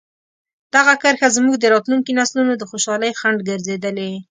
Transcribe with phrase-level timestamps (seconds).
[0.75, 4.11] دغه کرښه زموږ د راتلونکي نسلونو د خوشحالۍ خنډ ګرځېدلې.